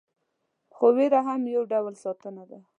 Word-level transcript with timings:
خو 0.75 0.85
ویره 0.95 1.19
هم 1.27 1.41
یو 1.55 1.63
ډول 1.71 1.93
ساتنه 2.03 2.43
ده. 2.49 2.59